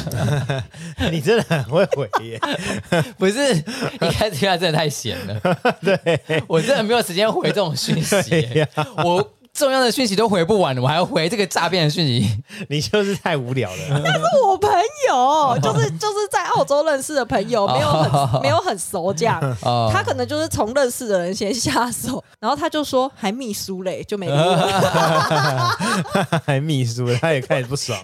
[1.12, 2.40] 你真的很会回耶，
[3.16, 5.40] 不是一开始他真的太闲了，
[5.80, 8.66] 对我真的没有时间回这种讯息，
[9.04, 9.30] 我。
[9.52, 13.76] 重要的讯息都回不完，我还要回这个诈骗的讯息， 你就是太无聊了。
[14.02, 14.70] 那是我朋
[15.08, 18.10] 友，就是就是在澳洲认识的朋友，没有很
[18.42, 19.40] 没有很熟这样。
[19.92, 25.76] 他可能就是从认识的人先下手，然后他就说还秘书嘞，就没了。
[26.46, 27.98] 还秘书，他也开始不爽。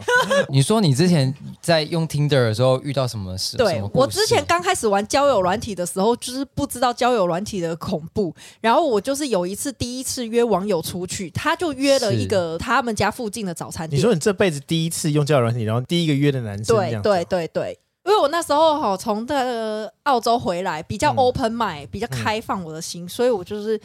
[0.48, 1.32] 你说你之前
[1.62, 3.56] 在用 Tinder 的时候遇到什么事？
[3.56, 8.34] 对，我之前刚开始玩交友软体的时候，就是不知道交友软体的恐怖。
[8.60, 11.32] 然后我就是有一次第一次约网友出去。
[11.36, 13.98] 他就约了一个他们家附近的早餐店。
[13.98, 23.78] 你说你这辈子第一次用交友软体，然后第一个约的男生，对对对对，因为我那时候哈从这个澳洲回来，比较 open mind，、嗯、比较开放我的心，嗯、所以我就是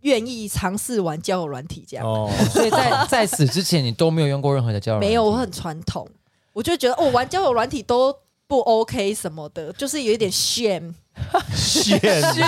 [0.00, 2.06] 愿意尝试玩交友软体这样。
[2.06, 5.08] 哦， 所以在 在此之前你都没有用过任何的交友软体？
[5.08, 6.08] 没有，我很传统，
[6.52, 8.14] 我就觉得哦，玩交友软体都
[8.46, 10.94] 不 OK 什么的，就是有一点 shame。
[11.54, 12.44] 炫炫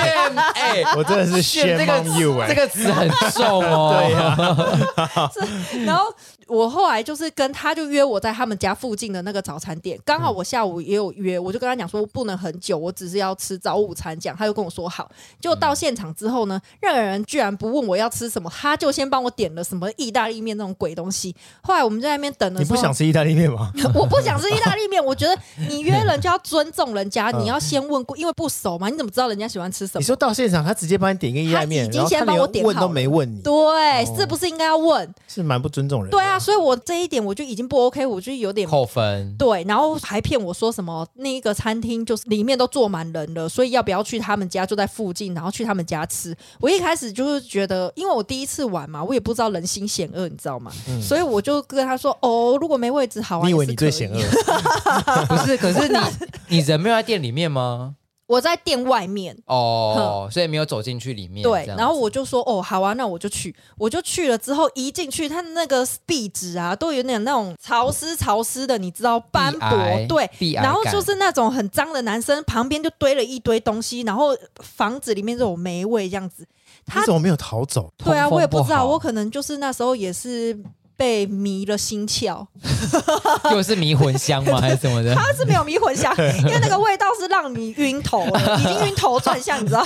[0.54, 2.02] 哎， 我真的是炫这个
[2.48, 3.96] 这个词很重哦。
[3.98, 6.04] 对呀，然后
[6.46, 15.11] 我后来就是跟他就约我在他们家附近的那个早餐店，刚好我下午也有约，我就跟他讲说不能很久，我只是要吃早午餐这样，他就跟我说好。
[15.40, 21.35] 就到现场之后呢，那个人居然不问我要吃什么，他就先帮我点了什么意大利面那种鬼东西。
[21.62, 23.72] 后来我们在那边等了，你不想吃意大利面吗？
[23.94, 25.37] 我不想吃意大利面，我觉得
[25.68, 28.46] 你约人就要尊重人家，你要先问过，因为不。
[28.61, 28.88] 熟吗？
[28.88, 30.01] 你怎么知道人家喜欢吃什么？
[30.01, 33.40] 你说到现场，他直接帮你点一个意大利面，已经先帮我点好，问都没问你。
[33.40, 35.14] 对，哦、是不是应该要问？
[35.27, 36.11] 是蛮不尊重人。
[36.11, 39.35] 对啊，所以我这一点我就已经不 OK，我就有点扣分。
[39.38, 44.66] 对，然后还骗我说什么那一个餐厅就是里面都坐满人了，所以要不要去他们家？
[44.68, 46.37] 就在附近，然后去他们家吃。
[46.61, 50.71] 我一开始就是觉得，因为我第一次玩嘛，我也不知道人心险恶，你知道吗？
[50.88, 54.18] 嗯、所以我就跟他说：“哦，如果没位置，好啊。”你以为你最险恶？
[55.27, 55.99] 不是，可是你
[56.49, 57.94] 你人没有在店里面吗？
[58.29, 61.43] 我在店外面哦，所以没有走进去里面。
[61.43, 64.37] 对，然后我就说哦，好啊，那我就去，我就去了。
[64.37, 69.69] 之后一进去，它那个壁纸啊，都有点那种潮湿潮湿的，你知道，斑驳。
[70.07, 76.47] 对，然后就是那种很脏的男生旁边就堆了一堆东西，然后房子里面这种霉味这样子。
[76.85, 77.91] 他怎么没有逃走？
[77.97, 80.62] 对啊，我也不知道，我可能就是那时候也是。
[80.98, 82.44] 被迷了心窍，
[83.54, 84.58] 又是迷魂香吗？
[84.61, 85.14] 还是什么的？
[85.14, 86.12] 它是没有迷魂香，
[86.44, 88.26] 因为那个味道是让你晕头，
[88.58, 89.80] 已经晕头转向，你知道？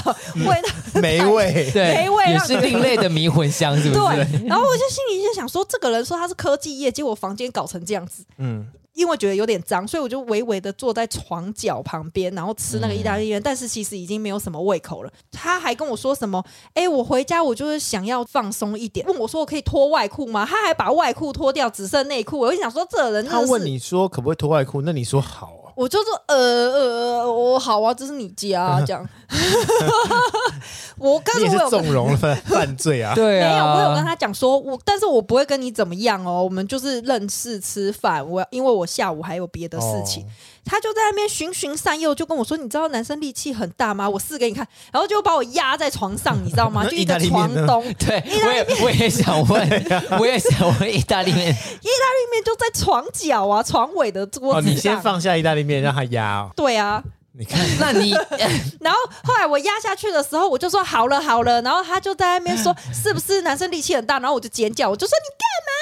[0.46, 4.16] 味道没味，对，没味，也是另类的迷魂香，是不是？
[4.16, 4.48] 对。
[4.48, 8.66] 然后我就心里就想说，这个人说他是科技业，结果房间搞成这样子，嗯。
[8.94, 13.40] 因为觉得有点脏，所以我就微微的坐在床角旁边，然后吃那个意大利面。
[13.40, 15.12] 嗯、但是其实已经没有什么胃口了。
[15.30, 16.44] 他还跟我说什么？
[16.74, 19.06] 哎，我回家我就是想要放松一点。
[19.06, 20.44] 问我说我可以脱外裤吗？
[20.44, 22.38] 他还把外裤脱掉，只剩内裤。
[22.38, 24.82] 我就想说这人，他问你说可不可以脱外裤？
[24.82, 25.61] 那你说好。
[25.74, 29.08] 我就说呃呃，我好啊，这是你家啊， 这样。
[30.98, 33.14] 我跟你是纵容犯犯罪啊？
[33.16, 38.26] 对啊，没有，我有跟他讲说，我但是我不会跟你怎么样哦，我们就是认识吃饭。
[38.28, 40.24] 我因为我下午还有别的事情。
[40.24, 40.26] 哦
[40.64, 44.08] 他就在那边循循善诱，就跟我说：“你知道男生力气很大吗？
[44.08, 46.84] 我试给你看。”然后就把我压在床上，你知道吗？
[46.88, 47.84] 就一个床东。
[47.98, 49.84] 对，我也我也想问，
[50.18, 51.48] 我也想问意大利面。
[51.48, 54.72] 意大利面就在床脚啊，床尾的桌子上。
[54.72, 56.50] 你先放下意大利面，让他压哦。
[56.54, 57.02] 对啊，
[57.34, 58.12] 你看， 那你，
[58.80, 65.72] 然后后来我压下去的时候，我就说好了好了，然后他就在那边说：“是不是男生力气很大？”然后我就尖叫，我就说：“你干嘛？”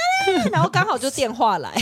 [0.52, 1.72] 然后刚好就电话来，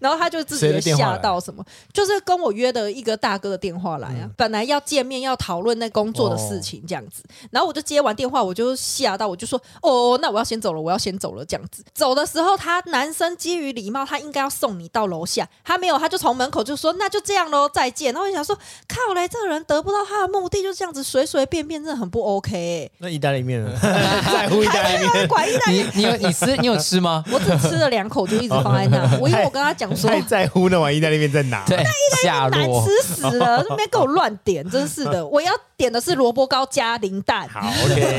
[0.00, 11.84] 然后他就自己吓到什么，就是跟我约的一个大哥的电话来啊，嗯、本来要见面要讨论那工作的事情这样子，哦、然后我就接完电话，我就吓到，我就说哦，那我要先走了，我要先走了这样子。
[11.92, 18.12] 走的时候，他男生基于礼貌，他应该要送你到楼下，他没有，他就从门口就说那就这样喽，再见。
[18.14, 18.58] 然后我想说，
[18.88, 22.90] 靠嘞，这个人得不到他的目的，就这样子随随便便，真的很不 OK、欸。
[22.98, 23.70] 那意大利面呢？
[23.80, 25.28] 在乎意大利面？
[25.28, 25.90] 管意大利面？
[25.94, 27.24] 你有你吃你有吃吗？
[27.32, 31.64] 我只吃了两口就一直放在那， 我因为我跟他讲说，太在乎那碗意大利面在哪？
[31.66, 35.24] 对，那意大利面难吃死了，那边给我乱点，真是的。
[35.26, 37.48] 我要点的是萝卜糕加零蛋。
[37.48, 38.16] 好，OK。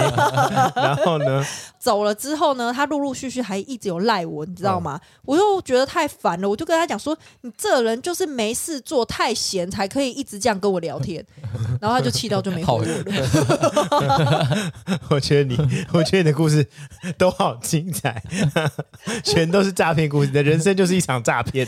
[0.76, 1.46] 然后呢？
[1.86, 5.00] 走了之后呢，他陆陆续续还一直有赖我，你知道吗？
[5.24, 11.24] 我就觉得太烦了，我就跟他讲说：“你这人就是没事做，太闲才可以一直这样跟我聊天。
[11.80, 14.72] ”然后他就气到就没回我了。
[15.12, 16.68] 我觉得你，我觉得你的故事
[17.20, 18.24] 都好精彩，
[19.24, 20.28] 全都是诈骗故事。
[20.30, 21.68] 你的人生就是一场诈骗。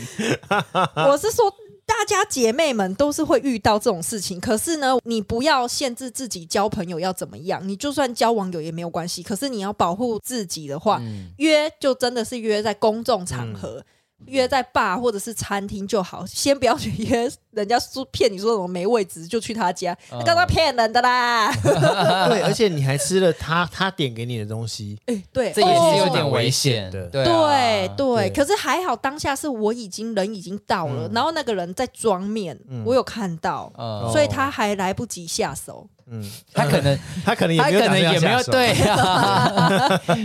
[0.96, 1.54] 我是说。
[1.88, 9.22] 大家姐妹们都是会遇到这种事情，可是呢，你不要限制自己交朋友要怎么样，你就算交网友也没有关系。
[9.22, 13.78] 可是你要保护自己的话，嗯、约就真的是约在公众场合。
[13.78, 13.84] 嗯
[14.26, 21.52] 约在 bar 或者是餐厅就好，先不要去约人家说骗你说什么没位置就去他家，刚刚骗人的啦。
[22.28, 27.08] 对， 而且你还吃了他他点给你的东西，哎，对，这也是有点危险的。
[27.08, 33.72] 对对对，可是还好当下是我已经人已经到了，然后那个人在装面，我有看到，
[34.12, 35.88] 所以他还来不及下手。
[36.10, 40.00] 嗯，他可能他可能也他可能也没有对啊，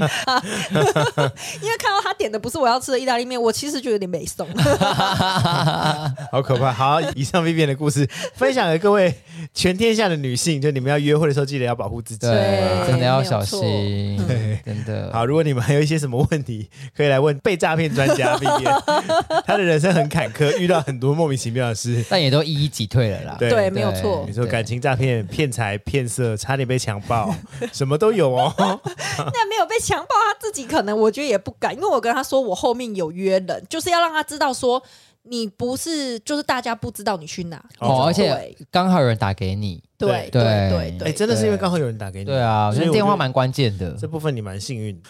[1.61, 4.47] 因为看到他点的不是我要吃的意大利面，我其实就有点没送，
[6.31, 6.71] 好可怕。
[6.71, 9.13] 好，以上 Vivian 的故事分享给各位
[9.53, 15.09] 全天下的女性，就你们要约会的时候记得要保护自己，对，真的要小心，对，真的。
[15.11, 18.81] 好，如果你们还有一些什么问题，可以来问被诈骗专家 Vivian，
[19.45, 23.35] 他的人生很坎坷，遇到很多莫名其妙的事，但也都一一击退了啦。
[23.37, 24.23] 对，没有错。
[24.25, 25.72] 你说感情诈骗、骗财。
[25.79, 27.33] 骗色，差点被强暴，
[27.71, 28.53] 什么都有哦。
[28.57, 34.81] 那没有被强暴，他自己可能我觉得也不敢，因为我跟他说我后面有约人，就是要让他知道说
[35.23, 37.63] 你不是，就是大家不知道你去哪。
[37.79, 39.81] 哦，而且刚好有人打给你。
[39.97, 42.25] 对对对对，真的是因为刚好有人打给你。
[42.25, 43.91] 对啊，所以电话蛮关键的。
[43.97, 45.01] 这部分你蛮幸运。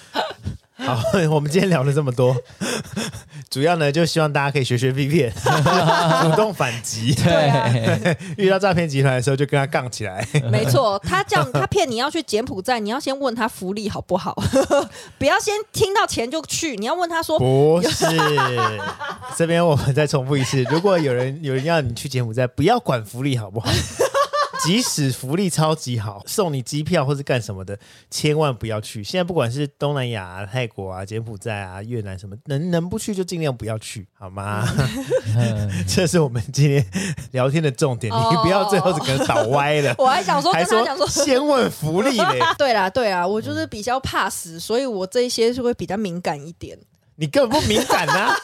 [0.86, 2.36] 好，我们今天聊了这么多，
[3.50, 5.32] 主要呢就希望大家可以学学 Vivian，
[6.24, 7.16] 主动反击。
[7.16, 10.28] 对，遇到诈骗集团的时候就跟他杠起来。
[10.52, 14.36] 没错，他这样他骗你要去柬埔寨，你要先问他福利好不好，
[15.18, 17.40] 不要先听到钱就去，你要问他说。
[17.40, 18.06] 不是，
[19.38, 23.70] 这边我们再重复一次，如果有人有人要你去柬埔寨，不要管福利好不好。
[24.64, 27.78] 即使福利超级好，送你机票或是干什么的，
[28.10, 29.04] 千万不要去。
[29.04, 34.66] 现在不管是东南亚、啊、泰国啊、柬埔寨啊、越南什么，能能不去就尽量不要去，好吗？
[35.88, 36.86] 这是我们今天
[37.32, 39.94] 聊天的重点，你不要最后只可能倒歪了。
[40.00, 42.40] 我还想说，跟他讲说先问福利嘞。
[42.58, 46.78] 对啦，对啊，我就是比较怕死，所以我这些是会比较敏感一点。
[47.16, 48.36] 你根本不敏感呐、啊！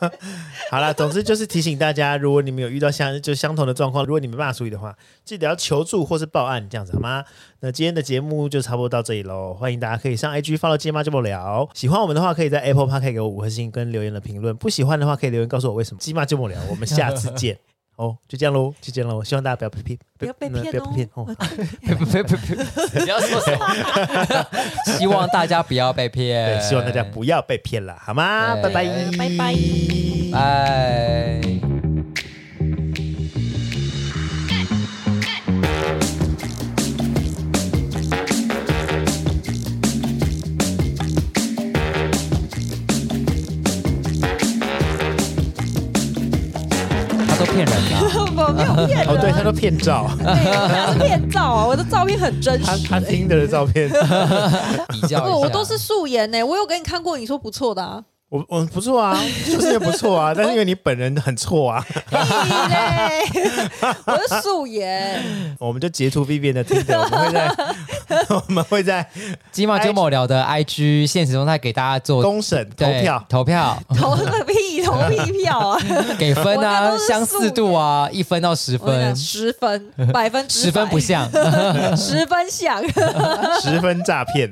[0.70, 7.24] 好了，总之就是提醒大家，如果你们有遇到相就相同的状况，如果你没办法处理的话，记得要求助或是报案，这样子好吗？
[7.60, 9.52] 那今天的节目就差不多到这里喽。
[9.52, 11.68] 欢迎大家可以上 IG follow 鸡妈这么聊。
[11.74, 14.56] 喜欢我们的话，可以在 Apple Park 给我五颗星跟留言的评论。
[14.56, 16.00] 不喜欢的话，可以留言告诉我为什么。
[16.00, 17.58] 鸡妈这么聊，我们下次见。
[17.98, 19.24] 哦，就这样喽，就这样喽。
[19.24, 21.26] 希望大家不要被骗，不要被骗哦，不要被骗哦。
[21.82, 23.66] 别别别，你要说什么？
[24.98, 26.60] 希望大家不要被骗。
[26.62, 28.54] 希望大家不要被骗了，好吗？
[28.62, 28.84] 拜拜，
[29.18, 29.54] 拜拜，
[30.32, 31.37] 拜。
[48.48, 49.08] 我没有 骗人。
[49.08, 51.66] 哦，对，他都骗照，对，他是骗照啊！
[51.66, 53.88] 我的照片很真实，他他听的照片
[54.90, 56.42] 比较，我都是素颜呢。
[56.42, 58.02] 我有给你看过，你说不错的啊。
[58.30, 61.82] 我我不错啊， 就是也不错啊，但是因为你本人很错啊。
[64.04, 65.24] 我是素颜。
[65.58, 67.50] 我们就截图 Vivian 的 Tinder，我们会在
[68.28, 69.08] 我们会在
[69.50, 75.80] 鸡妈揪某聊的 IG 现实中态给大家做公审投票投票投个屁投屁票啊！
[76.18, 81.26] 给分啊，相似度啊，一分到十分，十分百分之十分不像，
[81.96, 82.82] 十分像，
[83.62, 84.50] 十分诈骗。